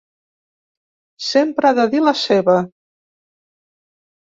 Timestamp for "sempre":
1.27-1.67